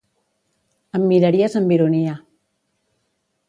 Em 0.99 1.05
mirares 1.11 1.59
amb 1.61 1.77
ironia. 1.77 2.19